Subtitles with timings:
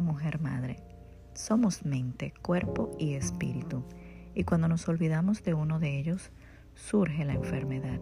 [0.00, 0.82] mujer, madre.
[1.34, 3.84] Somos mente, cuerpo y espíritu,
[4.34, 6.30] y cuando nos olvidamos de uno de ellos,
[6.74, 8.00] surge la enfermedad.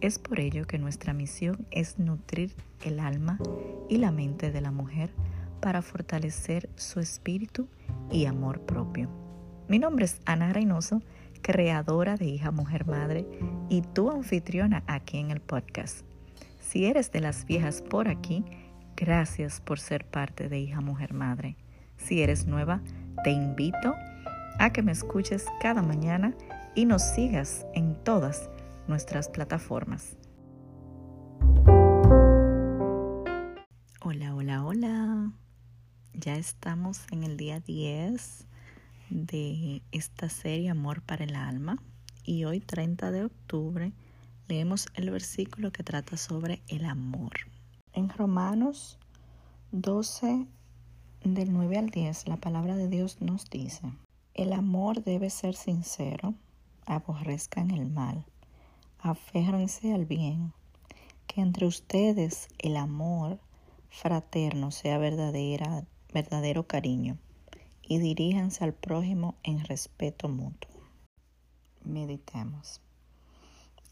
[0.00, 3.38] Es por ello que nuestra misión es nutrir el alma
[3.88, 5.10] y la mente de la mujer
[5.60, 7.68] para fortalecer su espíritu
[8.10, 9.08] y amor propio.
[9.66, 11.00] Mi nombre es Ana Reynoso,
[11.40, 13.26] creadora de Hija Mujer Madre
[13.70, 16.04] y tu anfitriona aquí en el podcast.
[16.60, 18.44] Si eres de las viejas por aquí,
[18.96, 21.56] gracias por ser parte de Hija Mujer Madre.
[21.96, 22.80] Si eres nueva,
[23.22, 23.94] te invito
[24.58, 26.34] a que me escuches cada mañana
[26.74, 28.50] y nos sigas en todas
[28.88, 30.16] nuestras plataformas.
[34.00, 35.32] Hola, hola, hola.
[36.12, 38.46] Ya estamos en el día 10
[39.10, 41.78] de esta serie Amor para el Alma
[42.24, 43.92] y hoy 30 de octubre
[44.48, 47.32] leemos el versículo que trata sobre el amor.
[47.94, 48.98] En Romanos
[49.70, 50.48] 12
[51.22, 53.82] del 9 al 10 la palabra de Dios nos dice,
[54.34, 56.34] el amor debe ser sincero,
[56.86, 58.24] aborrezcan el mal,
[58.98, 60.52] aférrense al bien,
[61.28, 63.38] que entre ustedes el amor
[63.90, 67.16] fraterno sea verdadera, verdadero cariño
[67.80, 70.72] y diríjanse al prójimo en respeto mutuo.
[71.84, 72.80] Meditemos.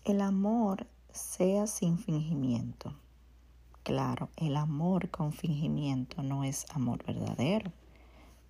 [0.05, 2.97] El amor sea sin fingimiento.
[3.83, 7.73] Claro, el amor con fingimiento no es amor verdadero,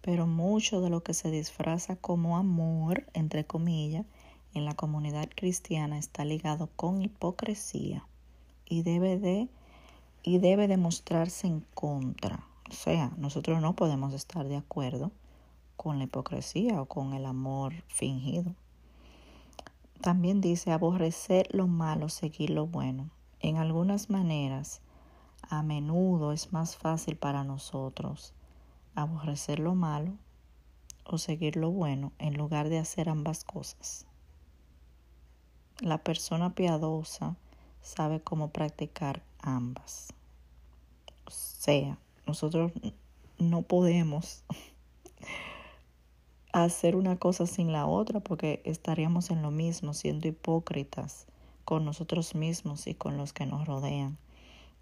[0.03, 4.05] pero mucho de lo que se disfraza como amor, entre comillas,
[4.53, 8.07] en la comunidad cristiana está ligado con hipocresía
[8.67, 9.49] y debe de
[10.23, 12.47] y debe demostrarse en contra.
[12.71, 15.13] O sea, nosotros no podemos estar de acuerdo
[15.77, 18.55] con la hipocresía o con el amor fingido.
[20.03, 23.09] También dice aborrecer lo malo, seguir lo bueno.
[23.41, 24.81] En algunas maneras,
[25.49, 28.33] a menudo es más fácil para nosotros
[28.95, 30.13] aborrecer lo malo
[31.05, 34.07] o seguir lo bueno en lugar de hacer ambas cosas.
[35.81, 37.37] La persona piadosa
[37.81, 40.13] sabe cómo practicar ambas.
[41.27, 42.73] O sea, nosotros
[43.39, 44.45] no podemos
[46.53, 51.27] hacer una cosa sin la otra porque estaríamos en lo mismo, siendo hipócritas
[51.65, 54.19] con nosotros mismos y con los que nos rodean.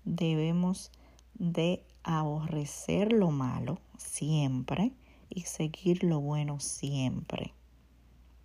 [0.05, 0.91] Debemos
[1.35, 4.93] de aborrecer lo malo siempre
[5.29, 7.53] y seguir lo bueno siempre.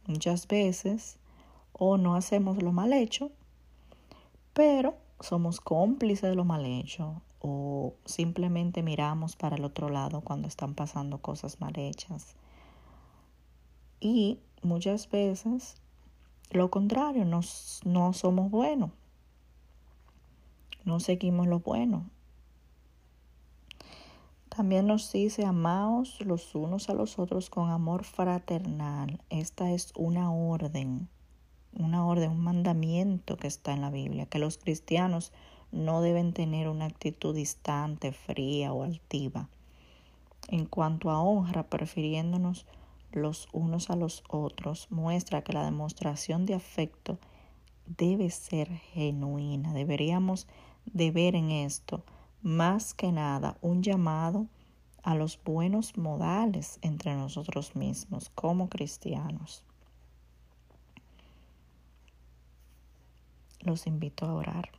[0.07, 1.17] Muchas veces
[1.73, 3.31] o no hacemos lo mal hecho,
[4.53, 10.47] pero somos cómplices de lo mal hecho o simplemente miramos para el otro lado cuando
[10.47, 12.35] están pasando cosas mal hechas
[13.99, 15.75] y muchas veces
[16.51, 17.41] lo contrario, no,
[17.85, 18.91] no somos buenos,
[20.85, 22.09] no seguimos lo bueno.
[24.56, 29.19] También nos dice, amaos los unos a los otros con amor fraternal.
[29.29, 31.09] Esta es una orden,
[31.73, 35.34] una orden, un mandamiento que está en la Biblia, que los cristianos
[35.73, 39.50] no deben tener una actitud distante, fría o altiva.
[40.47, 42.66] En cuanto a honra, prefiriéndonos
[43.12, 47.17] los unos a los otros muestra que la demostración de afecto
[47.88, 49.73] debe ser genuina.
[49.73, 50.47] Deberíamos
[50.94, 52.03] de ver en esto
[52.41, 54.47] más que nada un llamado
[55.01, 59.63] a los buenos modales entre nosotros mismos como cristianos.
[63.62, 64.69] Los invito a orar.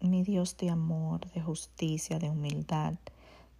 [0.00, 2.94] Mi Dios de amor, de justicia, de humildad,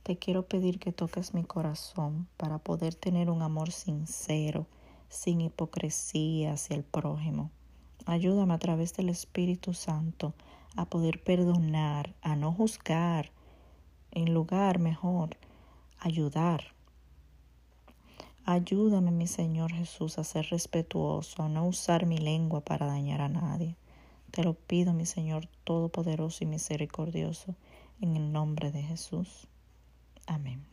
[0.03, 4.67] te quiero pedir que toques mi corazón para poder tener un amor sincero,
[5.09, 7.51] sin hipocresía hacia el prójimo.
[8.07, 10.35] Ayúdame a través del Espíritu Santo
[10.77, 13.31] a poder perdonar, a no juzgar,
[14.11, 15.37] en lugar mejor,
[15.99, 16.75] ayudar.
[18.45, 23.29] Ayúdame, mi Señor Jesús, a ser respetuoso, a no usar mi lengua para dañar a
[23.29, 23.77] nadie.
[24.31, 27.55] Te lo pido, mi Señor Todopoderoso y Misericordioso,
[28.01, 29.49] en el nombre de Jesús.
[30.27, 30.65] Amén.